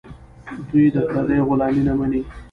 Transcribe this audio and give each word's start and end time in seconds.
دوی 0.69 0.85
د 0.93 0.97
پردیو 1.09 1.47
غلامي 1.49 1.81
نه 1.87 1.93
مني. 1.99 2.21